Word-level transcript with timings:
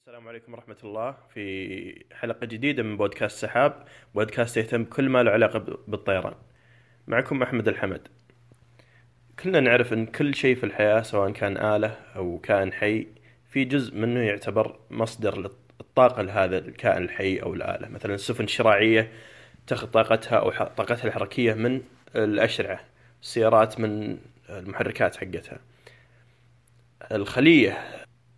السلام 0.00 0.28
عليكم 0.28 0.52
ورحمة 0.54 0.76
الله. 0.84 1.14
في 1.34 2.04
حلقة 2.14 2.46
جديدة 2.46 2.82
من 2.82 2.96
بودكاست 2.96 3.38
سحاب. 3.38 3.84
بودكاست 4.14 4.56
يهتم 4.56 4.84
بكل 4.84 5.08
ما 5.08 5.22
له 5.22 5.30
علاقة 5.30 5.58
بالطيران. 5.88 6.34
معكم 7.06 7.42
أحمد 7.42 7.68
الحمد. 7.68 8.08
كلنا 9.42 9.60
نعرف 9.60 9.92
أن 9.92 10.06
كل 10.06 10.34
شيء 10.34 10.56
في 10.56 10.64
الحياة 10.64 11.02
سواء 11.02 11.30
كان 11.30 11.56
آلة 11.56 11.96
أو 12.16 12.38
كائن 12.38 12.72
حي 12.72 13.06
في 13.50 13.64
جزء 13.64 13.96
منه 13.96 14.20
يعتبر 14.20 14.80
مصدر 14.90 15.38
للطاقة 15.38 16.22
لهذا 16.22 16.58
الكائن 16.58 17.02
الحي 17.02 17.36
أو 17.36 17.54
الآلة. 17.54 17.88
مثلا 17.88 18.14
السفن 18.14 18.44
الشراعية 18.44 19.12
تاخذ 19.66 19.86
طاقتها 19.86 20.38
أو 20.38 20.50
طاقتها 20.50 21.04
الحركية 21.04 21.54
من 21.54 21.82
الأشرعة 22.16 22.80
السيارات 23.22 23.80
من 23.80 24.18
المحركات 24.50 25.16
حقتها. 25.16 25.58
الخلية 27.12 27.78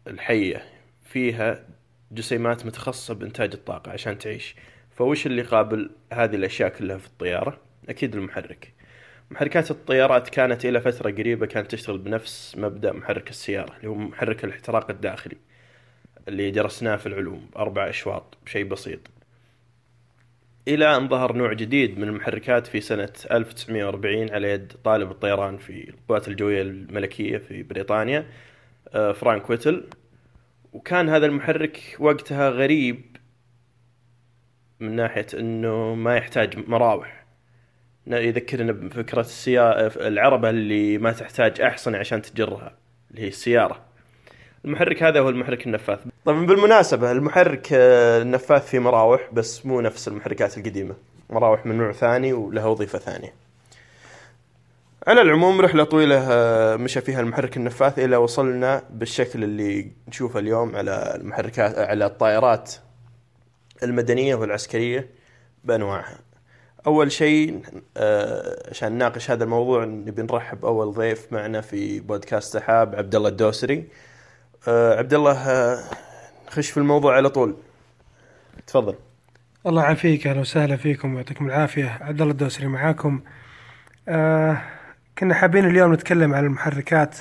الحية 0.06 0.64
فيها 1.04 1.64
جسيمات 2.12 2.66
متخصصة 2.66 3.14
بإنتاج 3.14 3.52
الطاقة 3.52 3.92
عشان 3.92 4.18
تعيش. 4.18 4.56
فوش 4.90 5.26
اللي 5.26 5.42
قابل 5.42 5.90
هذه 6.12 6.34
الأشياء 6.36 6.68
كلها 6.68 6.98
في 6.98 7.06
الطيارة؟ 7.06 7.58
أكيد 7.88 8.14
المحرك. 8.14 8.72
محركات 9.30 9.70
الطيارات 9.70 10.28
كانت 10.28 10.64
إلى 10.64 10.80
فترة 10.80 11.10
قريبة 11.10 11.46
كانت 11.46 11.70
تشتغل 11.70 11.98
بنفس 11.98 12.56
مبدأ 12.58 12.92
محرك 12.92 13.30
السيارة 13.30 13.76
اللي 13.76 13.88
هو 13.88 13.94
محرك 13.94 14.44
الاحتراق 14.44 14.90
الداخلي 14.90 15.36
اللي 16.28 16.50
درسناه 16.50 16.96
في 16.96 17.06
العلوم 17.06 17.50
بأربع 17.54 17.88
أشواط 17.88 18.38
بشيء 18.46 18.64
بسيط. 18.64 19.00
إلى 20.68 20.96
أن 20.96 21.08
ظهر 21.08 21.32
نوع 21.36 21.52
جديد 21.52 21.98
من 21.98 22.08
المحركات 22.08 22.66
في 22.66 22.80
سنة 22.80 23.12
1940 23.30 24.30
على 24.30 24.50
يد 24.50 24.72
طالب 24.84 25.10
الطيران 25.10 25.56
في 25.56 25.88
القوات 25.90 26.28
الجوية 26.28 26.62
الملكية 26.62 27.38
في 27.38 27.62
بريطانيا 27.62 28.26
آه، 28.94 29.12
فرانك 29.12 29.50
ويتل. 29.50 29.84
وكان 30.72 31.08
هذا 31.08 31.26
المحرك 31.26 31.96
وقتها 31.98 32.50
غريب 32.50 33.16
من 34.80 34.96
ناحية 34.96 35.26
إنه 35.34 35.94
ما 35.94 36.16
يحتاج 36.16 36.68
مراوح. 36.68 37.24
يذكرنا 38.06 38.72
بفكرة 38.72 39.20
السيارة 39.20 40.08
العربة 40.08 40.50
اللي 40.50 40.98
ما 40.98 41.12
تحتاج 41.12 41.60
أحصنة 41.60 41.98
عشان 41.98 42.22
تجرها 42.22 42.76
اللي 43.10 43.22
هي 43.22 43.28
السيارة. 43.28 43.84
المحرك 44.64 45.02
هذا 45.02 45.20
هو 45.20 45.28
المحرك 45.28 45.66
النفاث. 45.66 46.06
طبعا 46.24 46.46
بالمناسبة 46.46 47.12
المحرك 47.12 47.68
آه، 47.72 48.22
النفاث 48.22 48.66
فيه 48.66 48.78
مراوح 48.78 49.28
بس 49.32 49.66
مو 49.66 49.80
نفس 49.80 50.08
المحركات 50.08 50.58
القديمة. 50.58 50.94
مراوح 51.30 51.66
من 51.66 51.78
نوع 51.78 51.92
ثاني 51.92 52.32
ولها 52.32 52.66
وظيفة 52.66 52.98
ثانية. 52.98 53.34
على 55.06 55.22
العموم 55.22 55.60
رحلة 55.60 55.84
طويلة 55.84 56.26
آه، 56.32 56.76
مشى 56.76 57.00
فيها 57.00 57.20
المحرك 57.20 57.56
النفاث 57.56 57.98
إلى 57.98 58.16
وصلنا 58.16 58.82
بالشكل 58.90 59.44
اللي 59.44 59.92
نشوفه 60.08 60.38
اليوم 60.38 60.76
على 60.76 61.12
المحركات 61.20 61.78
على 61.78 62.06
الطائرات 62.06 62.74
المدنية 63.82 64.34
والعسكرية 64.34 65.10
بأنواعها. 65.64 66.18
أول 66.86 67.12
شيء 67.12 67.62
آه، 67.96 68.70
عشان 68.70 68.92
نناقش 68.92 69.30
هذا 69.30 69.44
الموضوع 69.44 69.84
نبي 69.84 70.22
نرحب 70.22 70.64
أول 70.64 70.92
ضيف 70.92 71.32
معنا 71.32 71.60
في 71.60 72.00
بودكاست 72.00 72.52
سحاب 72.52 72.94
عبد 72.94 73.14
الله 73.14 73.28
الدوسري. 73.28 73.84
عبد 74.68 75.14
الله 75.14 75.78
نخش 76.50 76.70
في 76.70 76.76
الموضوع 76.76 77.16
على 77.16 77.30
طول. 77.30 77.56
تفضل. 78.66 78.94
الله 79.66 79.82
يعافيك 79.82 80.26
أهلا 80.26 80.40
وسهلا 80.40 80.76
فيكم 80.76 81.14
ويعطيكم 81.14 81.46
العافية. 81.46 81.98
عبد 82.00 82.20
الله 82.20 82.32
الدوسري 82.32 82.66
معاكم. 82.66 83.20
آه 84.08 84.62
كنا 85.18 85.34
حابين 85.34 85.64
اليوم 85.64 85.94
نتكلم 85.94 86.34
عن 86.34 86.44
المحركات 86.44 87.18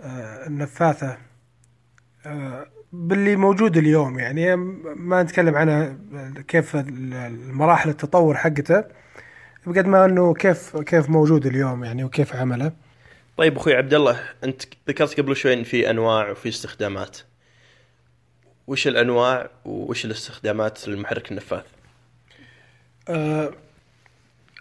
آه 0.00 0.46
النفاثة 0.46 1.18
آه 2.26 2.66
باللي 2.92 3.36
موجود 3.36 3.76
اليوم. 3.76 4.18
يعني 4.18 4.56
ما 4.96 5.22
نتكلم 5.22 5.54
عنها 5.54 5.96
كيف 6.48 6.76
المراحل 6.76 7.90
التطور 7.90 8.36
حقته 8.36 8.84
بقد 9.66 9.86
ما 9.86 10.04
إنه 10.04 10.34
كيف 10.34 10.76
كيف 10.76 11.10
موجود 11.10 11.46
اليوم 11.46 11.84
يعني 11.84 12.04
وكيف 12.04 12.36
عمله. 12.36 12.72
طيب 13.36 13.56
أخوي 13.56 13.74
عبد 13.74 13.94
الله 13.94 14.20
أنت 14.44 14.62
ذكرت 14.88 15.20
قبل 15.20 15.36
شوي 15.36 15.54
إن 15.54 15.62
في 15.62 15.90
أنواع 15.90 16.30
وفي 16.30 16.48
استخدامات. 16.48 17.18
وش 18.66 18.88
الأنواع 18.88 19.48
وش 19.64 20.04
الاستخدامات 20.04 20.88
للمحرك 20.88 21.30
النفاث؟ 21.30 21.64
آه، 23.08 23.50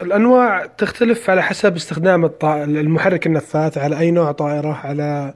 الأنواع 0.02 0.66
تختلف 0.66 1.30
على 1.30 1.44
حسب 1.44 1.76
استخدام 1.76 2.26
الط- 2.26 2.46
المحرك 2.46 3.28
النفاث 3.28 3.78
على 3.78 4.00
أي 4.00 4.12
نوع 4.12 4.32
طائرة 4.32 4.74
على 4.74 5.34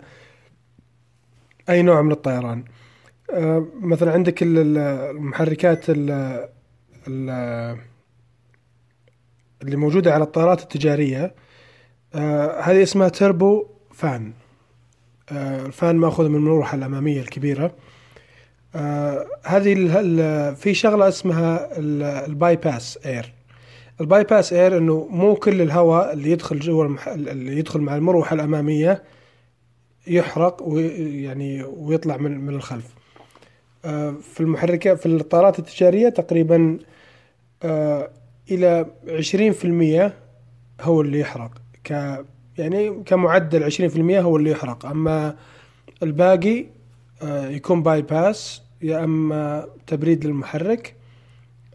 أي 1.69 1.81
نوع 1.81 2.01
من 2.01 2.11
الطيران. 2.11 2.63
آه، 3.33 3.65
مثلا 3.81 4.11
عندك 4.11 4.43
ال- 4.43 4.57
ال- 4.57 4.77
المحركات 5.15 5.89
ال- 5.89 6.47
ال- 7.07 7.77
اللي 9.61 9.75
موجودة 9.75 10.13
على 10.13 10.23
الطائرات 10.23 10.61
التجارية. 10.63 11.35
آه، 12.15 12.61
هذه 12.61 12.83
اسمها 12.83 13.09
تربو 13.09 13.67
فان 13.93 14.33
آه، 15.31 15.65
الفان 15.65 15.95
ماخوذ 15.95 16.29
من 16.29 16.35
المروحة 16.35 16.75
الأمامية 16.77 17.21
الكبيرة. 17.21 17.75
هذه 19.43 19.73
ال- 19.73 19.91
ال- 19.97 20.55
في 20.55 20.73
شغلة 20.73 21.07
اسمها 21.07 21.77
ال- 21.79 22.03
ال 22.03 22.55
bypass 22.55 22.99
air 23.05 23.33
ال 24.01 24.23
bypass 24.23 24.53
air 24.53 24.77
إنه 24.77 25.07
مو 25.11 25.35
كل 25.35 25.61
الهواء 25.61 26.13
اللي 26.13 26.31
يدخل 26.31 26.59
جوا. 26.59 26.87
اللي 27.15 27.57
يدخل 27.57 27.79
مع 27.79 27.95
المروحة 27.95 28.33
الأمامية 28.33 29.03
يحرق 30.07 30.63
ويعني 30.63 31.63
ويطلع 31.63 32.17
من 32.17 32.39
من 32.45 32.53
الخلف. 32.55 32.85
آه 33.85 34.15
في 34.33 34.39
المحركات 34.39 34.95
في 34.95 35.05
الطائرات 35.05 35.59
التجارية 35.59 36.09
تقريبا 36.09 36.79
آه 37.63 38.09
إلى 38.51 38.85
20% 39.07 40.13
هو 40.81 41.01
اللي 41.01 41.19
يحرق. 41.19 41.51
ك 41.83 41.91
يعني 42.57 43.03
كمعدل 43.05 43.63
20% 43.71 44.19
هو 44.21 44.37
اللي 44.37 44.51
يحرق. 44.51 44.85
أما 44.85 45.35
الباقي 46.03 46.65
آه، 47.23 47.47
يكون 47.49 47.83
bypass 47.83 48.61
يا 48.81 49.03
أما 49.03 49.67
تبريد 49.87 50.25
للمحرك 50.25 50.95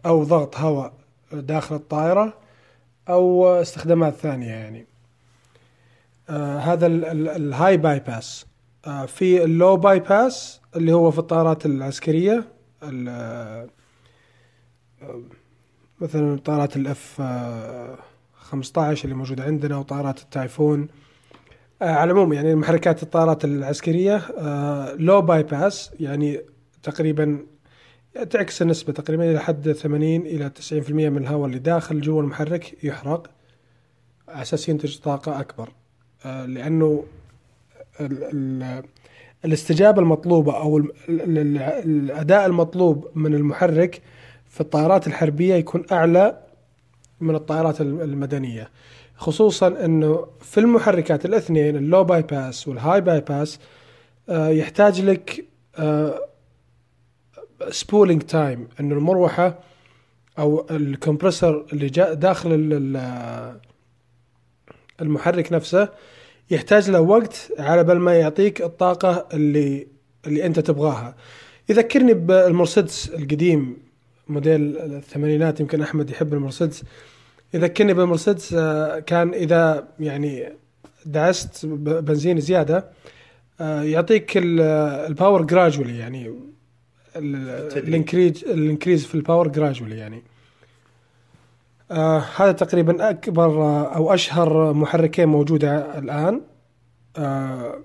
أو 0.05 0.23
ضغط 0.23 0.57
هواء 0.57 0.93
داخل 1.33 1.75
الطائرة 1.75 2.33
أو 3.09 3.47
استخدامات 3.47 4.13
ثانية 4.13 4.47
يعني. 4.47 4.87
آه 6.29 6.57
هذا 6.57 6.85
ال- 6.85 7.05
ال- 7.05 7.29
ال 7.29 7.77
high 7.77 7.99
bypass 7.99 8.45
آه 8.87 9.05
في 9.05 9.43
ال 9.43 9.77
low 9.77 9.99
bypass 9.99 10.61
اللي 10.75 10.93
هو 10.93 11.11
في 11.11 11.19
الطائرات 11.19 11.65
العسكرية 11.65 12.43
ال- 12.83 13.07
آه، 13.09 13.67
مثلا 16.01 16.37
طائرات 16.39 16.75
ال 16.75 16.98
F 16.98 17.21
15 18.35 19.03
اللي 19.05 19.15
موجودة 19.15 19.43
عندنا 19.43 19.77
وطائرات 19.77 20.19
التايفون. 20.21 20.87
آه، 21.81 21.91
على 21.91 22.11
العموم 22.11 22.33
يعني 22.33 22.55
محركات 22.55 23.03
الطائرات 23.03 23.45
العسكرية 23.45 24.17
low 24.95 25.21
bypass 25.21 25.91
يعني 25.99 26.41
تقريبا 26.83 27.45
تعكس 28.29 28.61
النسبة 28.61 28.93
تقريبا 28.93 29.31
إلى 29.31 29.39
حد 29.39 29.71
80 29.71 30.15
إلى 30.15 30.51
90% 30.71 30.91
من 30.91 31.17
الهواء 31.17 31.47
اللي 31.47 31.59
داخل 31.59 32.01
جوا 32.01 32.21
المحرك 32.21 32.83
يحرق 32.83 33.29
على 34.27 34.41
أساس 34.41 34.69
ينتج 34.69 34.97
طاقة 34.97 35.39
أكبر. 35.39 35.69
آه، 36.25 36.45
لأنه 36.45 37.03
ال 37.99 38.23
ال 38.23 38.83
الاستجابة 39.45 40.01
المطلوبة 40.01 40.57
أو 40.57 40.77
ال 40.77 40.91
ال 41.09 41.37
ال 41.37 41.57
الأداء 41.85 42.45
المطلوب 42.45 43.07
من 43.15 43.33
المحرك 43.33 44.01
في 44.49 44.61
الطائرات 44.61 45.07
الحربية 45.07 45.55
يكون 45.55 45.85
أعلى 45.91 46.39
من 47.21 47.35
الطائرات 47.35 47.81
المدنية. 47.81 48.69
خصوصا 49.15 49.85
إنه 49.85 50.27
في 50.41 50.59
المحركات 50.59 51.25
الاثنين 51.25 51.75
ال 51.75 52.03
low 52.03 52.21
bypass 52.21 52.67
وال 52.67 53.01
high 53.01 53.21
bypass 53.21 53.59
آه، 54.29 54.49
يحتاج 54.49 55.01
لك 55.01 55.45
spooling 57.71 58.21
time 58.21 58.67
إنه 58.79 58.95
المروحة 58.95 59.59
أو 60.39 60.65
ال 60.71 60.79
compressor 60.79 61.65
اللي 61.73 61.87
جاء 61.87 62.13
داخل 62.13 62.53
ال- 62.53 62.73
ال- 62.97 63.59
المحرك 65.01 65.53
نفسه 65.53 65.89
يحتاج 66.51 66.89
له 66.89 67.01
وقت 67.01 67.51
على 67.59 67.83
بال 67.83 67.99
ما 67.99 68.15
يعطيك 68.15 68.61
الطاقة 68.61 69.27
اللي 69.33 69.87
اللي 70.27 70.45
أنت 70.45 70.59
تبغاها 70.59 71.15
يذكرني 71.69 72.13
بالمرسيدس 72.13 73.09
القديم 73.09 73.77
موديل 74.27 74.77
الثمانينات 74.77 75.59
يمكن 75.59 75.81
أحمد 75.81 76.09
يحب 76.09 76.33
المرسيدس 76.33 76.83
يذكرني 77.53 77.93
بالمرسيدس 77.93 78.53
آه، 78.53 78.99
كان 78.99 79.33
إذا 79.33 79.87
يعني 79.99 80.49
دعست 81.05 81.65
بنزين 81.65 82.39
زيادة 82.39 82.85
آه، 83.61 83.81
يعطيك 83.83 84.37
ال- 84.37 84.61
ال 85.07 85.13
power 85.13 85.41
gradually 85.41 85.97
يعني. 85.97 86.33
ال 87.15 87.29
increase 87.29 88.45
ال 88.45 88.52
increase 88.52 89.05
في 89.05 89.15
ال 89.15 89.20
power 89.20 89.47
gradually 89.47 89.97
يعني. 89.97 90.23
آه 91.91 92.23
هذا 92.37 92.51
تقريبا 92.51 93.09
أكبر 93.09 93.45
أو 93.95 94.13
أشهر 94.13 94.73
محركين 94.73 95.27
موجودة 95.27 95.99
الآن. 95.99 96.41
آه 97.17 97.79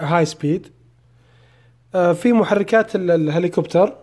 high 0.00 0.24
speed 0.24 0.66
آه 1.94 2.12
في 2.12 2.32
محركات 2.32 2.96
ال- 2.96 3.10
الهليكوبتر 3.10 3.96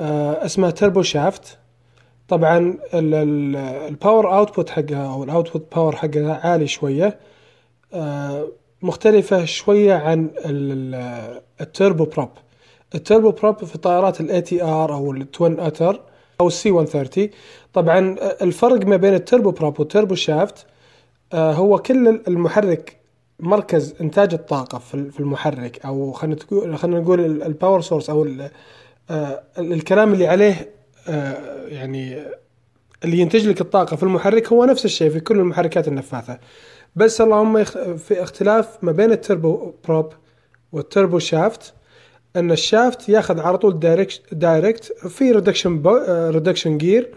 آه 0.00 0.44
اسمها 0.44 0.70
turboshaft 0.70 1.58
طبعا 2.28 2.58
ال- 2.94 3.14
ال- 3.14 3.56
ال 3.56 3.69
power 3.69 4.36
output 4.38 4.70
حقها 4.70 5.12
أو 5.12 5.24
ال 5.24 5.31
output 5.31 5.74
power 5.74 5.96
حقها 5.96 6.34
عالي 6.48 6.66
شوية. 6.66 7.18
آه 7.94 8.48
مختلفة 8.82 9.44
شوية 9.44 9.94
عن 9.94 10.30
ال- 10.44 10.94
ال- 10.94 11.40
ال 11.60 12.04
turboprop 12.04 12.30
ال 12.94 13.30
turboprop 13.30 13.64
في 13.64 13.78
طائرات 13.78 14.20
ال 14.20 14.40
ATR 14.40 14.94
أو 14.94 15.12
ال 15.12 15.22
Twin 15.22 15.60
Otter 15.60 16.00
أو 16.40 16.46
ال 16.46 16.58
C 16.58 16.70
130 16.70 17.28
طبعا 17.72 18.16
الفرق 18.42 18.86
ما 18.86 18.96
بين 18.96 19.14
ال 19.14 19.50
turboprop 19.50 19.80
وال 19.80 20.14
turboshaft 20.14 20.66
آه، 21.32 21.52
هو 21.52 21.78
كل 21.78 22.08
المحرك 22.28 22.96
مركز 23.40 23.94
إنتاج 24.00 24.34
الطاقة 24.34 24.78
في 24.78 25.20
المحرك 25.20 25.86
أو 25.86 26.12
خلينا 26.12 26.76
خلينا 26.76 27.00
نقول 27.00 27.20
ال- 27.20 27.42
ال 27.42 27.48
power 27.48 27.80
source 27.80 28.10
أو 28.10 28.24
آه، 29.10 29.42
ال- 29.58 29.72
الكلام 29.72 30.12
اللي 30.12 30.26
عليه 30.26 30.70
آه، 31.08 31.66
يعني 31.66 32.22
اللي 33.04 33.18
ينتج 33.18 33.46
لك 33.48 33.60
الطاقة 33.60 33.96
في 33.96 34.02
المحرك 34.02 34.52
هو 34.52 34.64
نفس 34.64 34.84
الشيء 34.84 35.10
في 35.10 35.20
كل 35.20 35.38
المحركات 35.38 35.88
النفاثة. 35.88 36.38
بس 36.96 37.20
اللهم 37.20 37.64
في 37.96 38.22
اختلاف 38.22 38.78
ما 38.82 38.92
بين 38.92 39.12
ال 39.12 39.72
turboprop 39.88 40.12
وال 40.72 41.18
turboshaft 41.18 41.74
أن 42.36 42.50
ال 42.52 42.61
shaft 42.61 43.08
ياخذ 43.08 43.40
على 43.40 43.58
طول 43.58 43.78
direct 43.78 44.22
direct 44.34 44.84
في 44.92 45.32
reduction 45.32 45.82
reduction 46.30 46.78
gear 46.78 47.10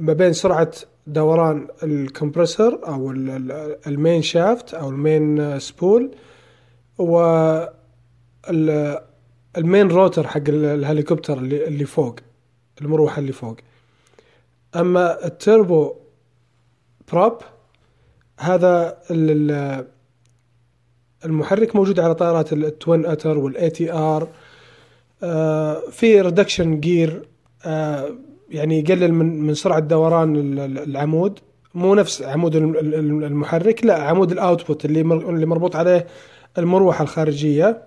ما 0.00 0.12
بين 0.12 0.32
سرعة 0.32 0.70
دوران 1.06 1.68
ال 1.82 1.91
compressor 1.91 2.80
أو 2.88 3.10
ال- 3.10 3.30
ال- 3.30 3.76
ال 3.86 3.93
main 3.93 4.22
shaft 4.22 4.74
أو 4.74 4.88
ال 4.90 5.04
main 5.04 5.58
spool 5.60 6.10
و 6.98 7.18
ال- 8.50 9.00
ال 9.58 9.64
main 9.64 9.88
rotor 9.88 10.26
حق 10.26 10.36
ال- 10.48 10.64
الهليكوبتر 10.64 11.38
اللي 11.38 11.84
فوق 11.84 12.16
المروحة 12.80 13.18
اللي 13.20 13.32
فوق. 13.32 13.56
أما 14.76 15.26
ال 15.26 15.94
turboprop 17.12 17.38
هذا 18.40 18.98
المحرك 21.24 21.76
موجود 21.76 22.00
على 22.00 22.14
طائرات 22.14 22.52
ال- 22.52 22.64
ال 22.64 23.06
Twin 23.06 23.38
Otter 23.38 23.70
وال 23.70 23.92
ATR 23.92 24.28
في 25.90 26.20
reduction 26.20 26.80
gear 26.80 27.22
يعني 28.50 28.78
يقلل 28.78 29.14
من 29.14 29.40
من 29.42 29.54
سرعة 29.54 29.78
دوران 29.80 30.36
ال- 30.36 30.58
ال- 30.60 30.78
العمود. 30.78 31.38
مو 31.74 31.94
نفس 31.94 32.22
عمود 32.22 32.56
ال- 32.56 32.78
ال- 32.78 32.94
ال- 32.94 33.24
المحرك 33.24 33.84
لا 33.86 34.02
عمود 34.02 34.32
ال 34.32 34.39
output 34.39 34.84
اللي 34.84 35.00
اللي 35.00 35.46
مربوط 35.46 35.76
عليه 35.76 36.06
المروحة 36.58 37.02
الخارجية 37.02 37.82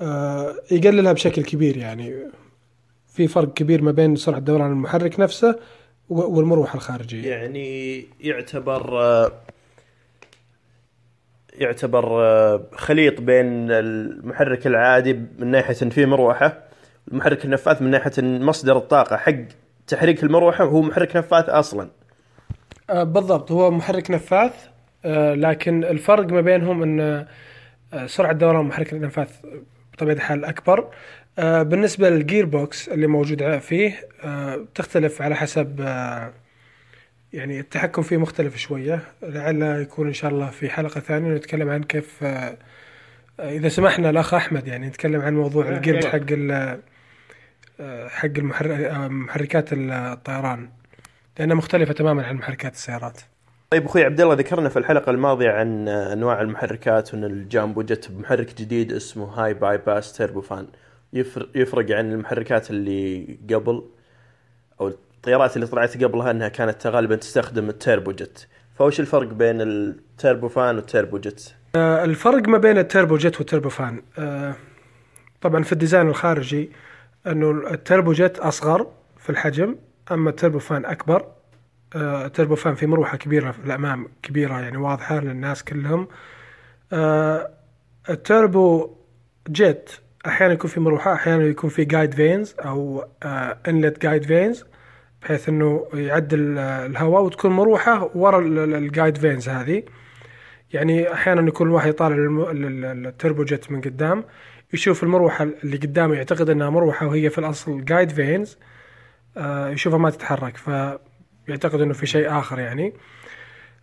آه، 0.00 0.54
يقللها 0.70 1.12
بشكل 1.12 1.42
كبير 1.42 1.76
يعني. 1.76 2.14
في 3.06 3.26
فرق 3.28 3.52
كبير 3.52 3.82
ما 3.82 3.92
بين 3.92 4.16
سرعة 4.16 4.40
دوران 4.40 4.70
المحرك 4.70 5.20
نفسه 5.20 5.56
والمروحة 6.08 6.76
الخارجية. 6.76 7.30
يعني 7.30 8.06
يعتبر 8.20 9.00
آه، 9.02 9.32
يعتبر 11.52 12.22
آه، 12.22 12.66
خليط 12.72 13.20
بين 13.20 13.70
المحرك 13.70 14.66
العادي 14.66 15.12
من 15.38 15.46
ناحية 15.50 15.76
ان 15.82 15.90
فيه 15.90 16.06
مروحة 16.06 16.58
المحرك 17.08 17.44
النفاث 17.44 17.82
من 17.82 17.90
ناحية 17.90 18.22
مصدر 18.22 18.76
الطاقة 18.76 19.16
حق 19.16 19.34
تحريك 19.86 20.22
المروحة 20.22 20.64
هو 20.64 20.82
محرك 20.82 21.16
نفاث 21.16 21.48
أصلا. 21.48 21.88
آه، 22.90 23.02
بالضبط 23.02 23.52
هو 23.52 23.70
محرك 23.70 24.10
نفاث 24.10 24.52
آه، 25.04 25.34
لكن 25.34 25.84
الفرق 25.84 26.32
ما 26.32 26.40
بينهم 26.40 26.82
إن 26.82 27.26
سرعة 28.06 28.32
دوران 28.32 28.64
محرك 28.64 28.92
النفاث 28.92 29.30
بطبيعة 29.92 30.14
الحال 30.14 30.44
أكبر. 30.44 30.88
بالنسبة 31.38 32.10
للجير 32.10 32.46
بوكس 32.46 32.88
اللي 32.88 33.06
موجود 33.06 33.58
فيه 33.58 34.08
تختلف 34.74 35.22
على 35.22 35.34
حسب 35.34 35.80
يعني 37.32 37.60
التحكم 37.60 38.02
فيه 38.02 38.16
مختلف 38.16 38.56
شوية. 38.56 39.00
لعل 39.22 39.62
يكون 39.62 40.06
إن 40.06 40.12
شاء 40.12 40.30
الله 40.30 40.50
في 40.50 40.70
حلقة 40.70 41.00
ثانية 41.00 41.34
نتكلم 41.34 41.68
عن 41.70 41.82
كيف 41.82 42.24
آه، 42.24 42.56
إذا 43.40 43.68
سمحنا 43.68 44.10
الأخ 44.10 44.34
أحمد 44.34 44.66
يعني 44.66 44.86
نتكلم 44.86 45.20
عن 45.20 45.34
موضوع 45.34 45.66
يلا. 45.66 46.08
حق 46.08 46.20
ال- 46.30 46.80
آه، 47.80 48.08
حق 48.08 48.28
آه، 48.38 49.08
محركات 49.08 49.68
الطيران 49.72 50.68
لأنها 51.38 51.56
مختلفة 51.56 51.92
تماما 51.92 52.26
عن 52.26 52.34
محركات 52.36 52.72
السيارات. 52.72 53.20
طيب 53.70 53.84
أخوي 53.84 54.04
عبد 54.04 54.20
الله 54.20 54.34
ذكرنا 54.34 54.68
في 54.68 54.78
الحلقة 54.78 55.10
الماضية 55.10 55.50
عن 55.50 55.88
انواع 55.88 56.40
المحركات 56.40 57.14
وإن 57.14 57.24
ال 57.24 57.34
jumbo 57.34 57.82
jet 57.82 58.10
بمحرك 58.10 58.54
جديد 58.54 58.92
اسمه 58.92 59.24
high 59.24 59.54
bypass 59.54 60.12
turbofan. 60.12 60.66
يفرق, 61.12 61.48
يفرق 61.54 61.90
عن 61.96 62.12
المحركات 62.12 62.70
اللي 62.70 63.26
قبل 63.54 63.82
أو 64.80 64.92
الطيارات 65.22 65.56
اللي 65.56 65.66
طلعت 65.66 66.04
قبلها 66.04 66.30
إنها 66.30 66.48
كانت 66.48 66.86
غالبا 66.86 67.16
تستخدم 67.16 67.68
التيربو 67.68 68.12
جت 68.12 68.48
فوش 68.74 69.00
الفرق 69.00 69.32
بين 69.32 69.60
ال 69.60 70.48
turbofan 70.48 70.76
وال 70.76 71.18
turbojet 71.18 71.54
آه، 71.76 72.04
الفرق 72.04 72.48
ما 72.48 72.58
بين 72.58 72.78
ال 72.78 73.16
turbojet 73.16 73.38
وال 73.38 73.68
turbofan. 73.68 74.02
آه، 74.18 74.54
طبعا 75.40 75.62
في 75.62 75.72
ال 75.72 75.77
design 75.77 76.08
الخارجي 76.08 76.70
إنه 77.26 77.50
ال 77.50 78.12
turbojet 78.12 78.38
أصغر 78.38 78.86
في 79.18 79.30
الحجم 79.30 79.76
أما 80.12 80.30
ال 80.30 80.58
turbofan 80.58 80.84
أكبر. 80.84 81.26
آه، 81.96 82.26
ال 82.26 82.54
turbofan 82.54 82.74
في 82.74 82.86
مروحة 82.86 83.16
كبيرة 83.16 83.50
في 83.50 83.58
الأمام 83.64 84.08
كبيرة 84.22 84.60
يعني 84.60 84.76
واضحة 84.76 85.20
للناس 85.20 85.64
كلهم. 85.64 86.08
ال 88.10 88.96
turbojet 89.50 89.90
أحيانا 90.26 90.52
يكون 90.52 90.70
في 90.70 90.80
مروحة 90.80 91.12
أحيانا 91.12 91.44
يكون 91.44 91.70
في 91.70 91.84
guide 91.84 92.14
vanes 92.14 92.54
أو 92.60 93.04
inlet 93.68 94.02
guide 94.02 94.24
vanes 94.24 94.64
بحيث 95.22 95.48
إنه 95.48 95.86
يعدل 95.94 96.58
الهواء 96.58 97.22
وتكون 97.22 97.50
مروحة 97.50 98.10
ورا 98.14 98.38
ال 98.78 98.85
guide 98.85 99.18
vanes 99.18 99.48
هذه. 99.48 99.82
يعني 100.72 101.12
أحيانا 101.12 101.48
يكون 101.48 101.66
الواحد 101.68 101.88
يطالع 101.88 102.16
للم- 102.16 102.50
لل- 102.50 103.06
ال 103.06 103.44
turbojet 103.44 103.72
من 103.72 103.80
قدام 103.80 104.24
يشوف 104.72 105.02
المروحة 105.02 105.44
اللي 105.64 105.76
قدامه 105.76 106.14
يعتقد 106.14 106.50
إنها 106.50 106.70
مروحة 106.70 107.06
وهي 107.06 107.30
في 107.30 107.38
الأصل 107.38 107.84
guide 107.84 108.10
vanes 108.10 108.58
آه 109.36 109.68
يشوفها 109.68 109.98
ما 109.98 110.10
تتحرك 110.10 110.56
فيعتقد 110.56 111.80
إنه 111.80 111.92
في 111.92 112.06
شيء 112.06 112.38
آخر 112.38 112.58
يعني. 112.58 112.92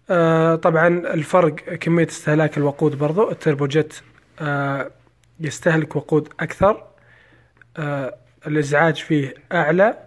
آه 0.09 0.55
طبعا 0.55 0.87
الفرق 0.87 1.55
كمية 1.55 2.07
استهلاك 2.07 2.57
الوقود 2.57 2.97
برضو 2.97 3.31
ال 3.31 3.67
turbojet 3.67 3.93
آه 4.39 4.91
يستهلك 5.39 5.95
وقود 5.95 6.29
أكثر 6.39 6.83
الإزعاج 8.47 8.95
فيه 8.95 9.33
أعلى. 9.51 9.97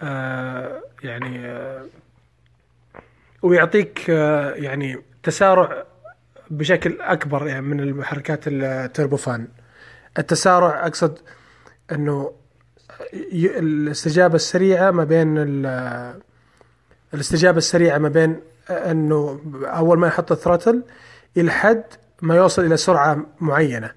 آه 0.00 0.80
يعني 1.02 1.46
آه 1.46 1.84
ويعطيك 3.42 4.10
آه 4.10 4.50
يعني 4.54 5.02
تسارع 5.22 5.84
بشكل 6.50 7.00
أكبر 7.00 7.46
يعني 7.46 7.62
من 7.62 7.80
المحركات 7.80 8.40
التربوفان. 8.46 9.48
التسارع 10.18 10.86
أقصد 10.86 11.18
أنه 11.92 12.32
الاستجابة 13.34 14.34
السريعة 14.34 14.90
ما 14.90 15.04
بين 15.04 15.38
ال- 15.38 16.20
الاستجابة 17.14 17.58
السريعة 17.58 17.98
ما 17.98 18.08
بين 18.08 18.40
أنه 18.70 19.40
أول 19.64 19.98
ما 19.98 20.06
يحط 20.06 20.32
الثروتل 20.32 20.82
إلى 21.36 21.50
حد 21.50 21.84
ما 22.22 22.36
يوصل 22.36 22.64
إلى 22.64 22.76
سرعة 22.76 23.26
معينة. 23.40 23.90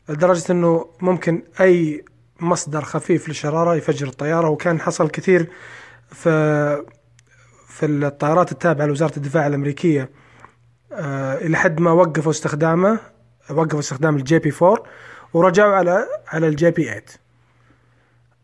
لدرجة 0.10 0.52
إنه 0.52 0.86
ممكن 1.02 1.44
أي 1.62 2.04
مصدر 2.42 2.82
خفيف 2.82 3.28
للشرارة 3.28 3.76
يفجر 3.76 4.08
الطيارة 4.08 4.50
وكان 4.50 4.80
حصل 4.80 5.10
كثير 5.10 5.48
في 6.12 6.84
في 7.68 7.86
الطائرات 7.86 8.52
التابعة 8.52 8.86
لوزارة 8.86 9.18
الدفاع 9.18 9.48
الأمريكية. 9.48 10.10
آه، 10.92 11.38
إلى 11.38 11.58
حد 11.58 11.82
ما 11.82 11.92
وقفوا 11.92 12.32
استخدامه 12.32 13.00
وقفوا 13.50 13.80
استخدام 13.80 14.16
ال 14.16 14.40
JP 14.40 14.54
4 14.62 14.84
ورجعوا 15.34 15.76
على 15.76 16.06
على 16.28 16.48
ال 16.48 16.72
JP 16.72 16.84
8 16.84 17.04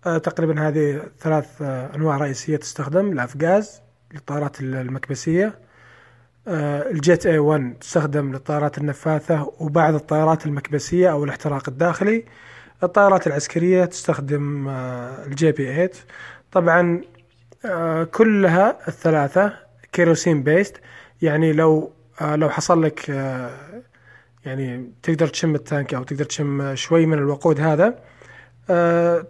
آه، 0.06 0.18
تقريبا 0.18 0.68
هذه 0.68 1.02
ثلاث 1.20 1.62
أنواع 1.96 2.18
رئيسية 2.18 2.58
تستخدم 2.58 3.12
ال 3.12 3.23
avgas 3.23 3.82
للطائرات 4.14 4.62
المكبسية. 4.62 5.60
آه، 6.48 6.92
ال 6.92 7.00
Jet 7.00 7.25
A 7.25 7.38
1 7.40 7.78
تستخدم 7.82 8.32
للطائرات 8.32 8.78
النفاثة 8.78 9.54
وبعض 9.60 9.94
الطائرات 9.94 10.46
المكبسية 10.46 11.12
أو 11.12 11.24
الاحتراق 11.24 11.70
الداخلي. 11.70 12.25
الطائرات 12.84 13.27
العسكرية 13.27 13.86
تستخدم 13.86 14.67
آه، 14.67 15.25
ال 15.25 15.51
JP 15.51 15.65
8 15.65 15.89
طبعا 16.51 17.01
آه، 17.65 18.03
كلها 18.03 18.77
الثلاثة 18.88 19.53
kerosene 19.92 20.44
based 20.44 20.77
يعني 21.22 21.53
لو 21.53 21.91
آه، 22.22 22.36
لو 22.36 22.50
حصل 22.50 22.84
لك 22.84 23.10
يعني 24.46 24.91
تقدر 25.03 25.27
تشم 25.27 25.55
ال 25.56 25.63
tank 25.63 25.94
أو 25.94 26.03
تقدر 26.03 26.25
تشم 26.25 26.75
شوي 26.75 27.05
من 27.05 27.17
الوقود 27.17 27.60
هذا 27.60 27.96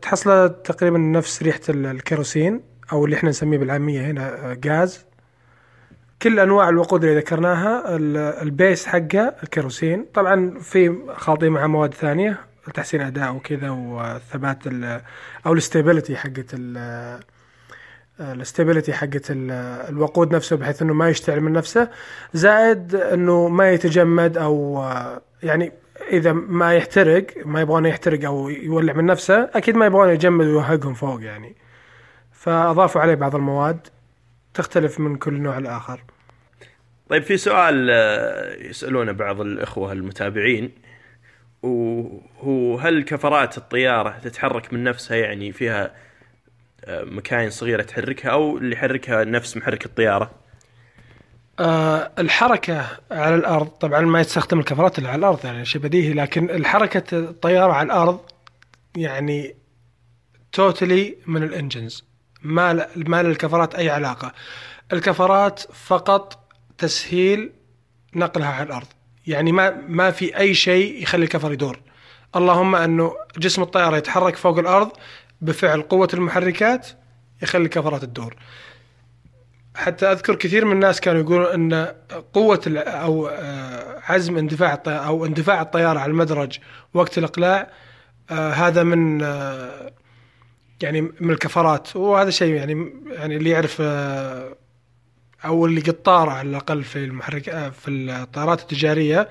تحصله 0.01 0.47
تقريبا 0.47 0.97
نفس 0.97 1.43
ريحة 1.43 1.59
ال- 1.69 1.85
الكيروسين 1.85 2.61
أو 2.91 3.05
اللي 3.05 3.15
إحنا 3.15 3.29
نسميه 3.29 3.57
بالعامية 3.57 4.01
هنا 4.01 4.57
غاز. 4.65 5.05
كل 6.21 6.39
أنواع 6.39 6.69
الوقود 6.69 7.03
اللي 7.03 7.17
ذكرناها 7.17 7.95
ال- 7.95 8.17
ال 8.17 8.31
base 8.31 8.85
حقه 8.85 9.35
الكيروسين. 9.43 10.05
طبعا 10.13 10.59
في 10.59 10.95
خالطين 11.15 11.51
مع 11.51 11.67
مواد 11.67 11.93
ثانية. 11.93 12.39
لتحسين 12.67 13.01
أداء 13.01 13.35
وكذا 13.35 13.69
والثبات 13.69 14.67
ال- 14.67 15.01
أو 15.45 15.53
ال 15.53 15.60
stability 15.60 16.15
حقت 16.15 16.45
ال- 16.53 17.19
ال 18.19 18.27
stability 18.27 18.93
حقت 18.93 19.31
ال- 19.31 19.51
الوقود 19.89 20.35
نفسه 20.35 20.55
بحيث 20.55 20.81
إنه 20.81 20.93
ما 20.93 21.09
يشتعل 21.09 21.41
من 21.41 21.53
نفسه. 21.53 21.89
زائد 22.33 22.95
إنه 22.95 23.47
ما 23.47 23.71
يتجمد 23.71 24.37
أو 24.37 24.85
يعني 25.43 25.71
إذا 26.11 26.33
ما 26.33 26.73
يحترق 26.75 27.25
ما 27.45 27.61
يبغونه 27.61 27.89
يحترق 27.89 28.25
أو 28.25 28.49
يولع 28.49 28.93
من 28.93 29.05
نفسه 29.05 29.49
أكيد 29.53 29.75
ما 29.75 29.85
يبغونه 29.85 30.11
يجمد 30.11 30.45
ويوهقهم 30.45 30.93
فوق 30.93 31.23
يعني. 31.23 31.55
فأضافوا 32.31 33.01
عليه 33.01 33.15
بعض 33.15 33.35
المواد 33.35 33.87
تختلف 34.53 34.99
من 34.99 35.15
كل 35.15 35.33
نوع 35.33 35.57
لآخر. 35.57 36.03
طيب 37.09 37.23
في 37.23 37.37
سؤال 37.37 37.87
آه، 37.91 38.55
يسألونه 38.55 39.11
بعض 39.11 39.41
الإخوة 39.41 39.91
المتابعين. 39.91 40.71
وهو 41.65 42.77
هل 42.77 43.03
كفرات 43.03 43.57
الطيارة 43.57 44.19
تتحرك 44.23 44.73
من 44.73 44.83
نفسها 44.83 45.17
يعني 45.17 45.51
فيها 45.51 45.91
آه، 46.85 47.03
مكاين 47.03 47.49
صغيرة 47.49 47.81
تحركها 47.81 48.31
أو 48.31 48.57
اللي 48.57 48.75
يحركها 48.75 49.23
نفس 49.23 49.57
محرك 49.57 49.85
الطيارة؟ 49.85 50.31
آه 51.59 52.11
الحركة 52.19 52.87
على 53.11 53.35
الأرض 53.35 53.67
طبعا 53.67 54.01
ما 54.01 54.19
يستخدم 54.19 54.59
الكفرات 54.59 54.97
اللي 54.97 55.09
على 55.09 55.19
الأرض 55.19 55.45
يعني 55.45 55.65
شيء 55.65 55.81
بديهي 55.81 56.13
لكن 56.13 56.49
الحركة 56.49 57.19
الطيارة 57.19 57.73
على 57.73 57.85
الأرض 57.85 58.19
يعني 58.97 59.55
توتالي 60.51 61.17
من 61.27 61.43
الإنجنز 61.43 62.05
ما 62.41 62.87
ما 62.95 63.23
للكفرات 63.23 63.75
أي 63.75 63.89
علاقة. 63.89 64.33
الكفرات 64.93 65.59
فقط 65.59 66.53
تسهيل 66.77 67.51
نقلها 68.15 68.49
على 68.49 68.67
الأرض. 68.67 68.87
يعني 69.27 69.51
ما 69.51 69.81
ما 69.87 70.11
في 70.11 70.37
أي 70.37 70.53
شيء 70.53 71.03
يخلي 71.03 71.23
الكفر 71.23 71.53
يدور. 71.53 71.79
اللهم 72.35 72.75
أنه 72.75 73.15
جسم 73.37 73.61
الطيارة 73.61 73.97
يتحرك 73.97 74.35
فوق 74.35 74.59
الأرض 74.59 74.91
بفعل 75.41 75.81
قوة 75.81 76.09
المحركات 76.13 76.87
يخلي 77.41 77.63
الكفرات 77.63 78.01
تدور. 78.01 78.35
حتى 79.75 80.11
أذكر 80.11 80.35
كثير 80.35 80.65
من 80.65 80.71
الناس 80.71 81.01
كانوا 81.01 81.21
يقولون 81.21 81.73
أن 81.73 81.95
قوة 82.33 82.61
أو 82.77 83.27
آه، 83.27 84.01
عزم 84.03 84.37
اندفاع 84.37 84.81
أو 84.87 85.25
اندفاع 85.25 85.61
الطيارة 85.61 85.99
على 85.99 86.11
المدرج 86.11 86.59
وقت 86.93 87.17
الإقلاع 87.17 87.69
آه، 88.31 88.51
هذا 88.51 88.83
من 88.83 89.23
آه، 89.23 89.91
يعني 90.81 91.01
من 91.01 91.31
الكفرات. 91.31 91.95
وهذا 91.95 92.29
شيء 92.29 92.53
يعني 92.53 92.93
يعني 93.07 93.35
اللي 93.35 93.49
يعرف 93.49 93.81
أو 95.45 95.65
اللي 95.65 95.81
قد 95.81 95.93
طار 95.93 96.29
على 96.29 96.49
الأقل 96.49 96.83
في 96.83 97.05
المحرك 97.05 97.49
آه، 97.49 97.69
في 97.69 97.91
الطائرات 97.91 98.61
التجارية 98.61 99.29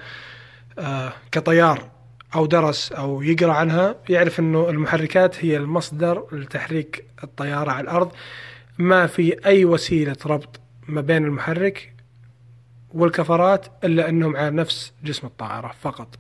آه، 0.78 1.12
كطيار 1.32 1.90
أو 2.34 2.46
درس 2.46 2.92
أو 2.92 3.22
يقرأ 3.22 3.52
عنها 3.52 3.96
يعرف 4.08 4.40
إنه 4.40 4.70
المحركات 4.70 5.44
هي 5.44 5.56
المصدر 5.56 6.24
لتحريك 6.32 7.04
الطيارة 7.24 7.70
على 7.70 7.84
الأرض 7.84 8.12
ما 8.78 9.06
في 9.06 9.46
أي 9.46 9.64
وسيلة 9.64 10.16
ربط 10.26 10.60
ما 10.88 11.00
بين 11.00 11.24
المحرك 11.24 11.92
والكفرات 12.94 13.66
إلا 13.84 14.08
إنهم 14.08 14.36
على 14.36 14.50
نفس 14.50 14.92
جسم 15.04 15.26
الطائرة 15.26 15.74
فقط. 15.80 16.16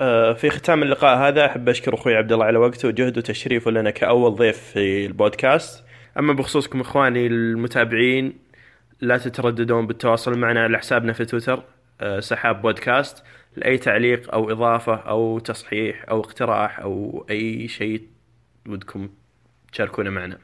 آه، 0.00 0.32
في 0.32 0.50
ختام 0.50 0.82
اللقاء 0.82 1.18
هذا 1.18 1.46
أحب 1.46 1.68
أشكر 1.68 1.94
أخوي 1.94 2.16
عبد 2.16 2.32
الله 2.32 2.44
على 2.44 2.58
وقته 2.58 2.88
وجهده 2.88 3.18
وتشريفه 3.18 3.70
لنا 3.70 3.90
كأول 3.90 4.34
ضيف 4.34 4.58
في 4.58 5.06
البودكاست 5.06 5.84
أما 6.18 6.32
بخصوصكم 6.32 6.80
إخواني 6.80 7.26
المتابعين 7.26 8.32
لا 9.00 9.18
تترددون 9.18 9.86
بالتواصل 9.86 10.38
معنا 10.38 10.64
على 10.64 10.78
حسابنا 10.78 11.12
في 11.12 11.24
تويتر 11.24 11.62
آه، 12.00 12.20
سحاب 12.20 12.62
بودكاست 12.62 13.24
لأي 13.56 13.78
تعليق 13.78 14.34
أو 14.34 14.50
إضافة 14.50 14.94
أو 14.94 15.38
تصحيح 15.38 16.04
أو 16.10 16.20
اقتراح 16.20 16.80
أو 16.80 17.26
أي 17.30 17.68
شيء 17.68 18.02
ودكم 18.68 19.08
تشاركونا 19.72 20.10
معنا. 20.10 20.38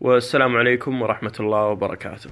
والسلام 0.00 0.56
عليكم 0.56 1.02
ورحمة 1.02 1.34
الله 1.40 1.66
وبركاته. 1.66 2.30